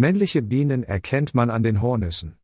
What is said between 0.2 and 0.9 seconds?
Bienen